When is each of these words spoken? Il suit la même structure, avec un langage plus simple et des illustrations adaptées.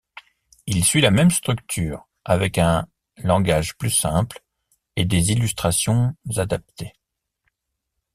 Il 0.65 0.83
suit 0.83 0.99
la 1.01 1.11
même 1.11 1.29
structure, 1.29 2.07
avec 2.25 2.57
un 2.57 2.87
langage 3.17 3.77
plus 3.77 3.91
simple 3.91 4.43
et 4.95 5.05
des 5.05 5.29
illustrations 5.29 6.15
adaptées. 6.37 6.93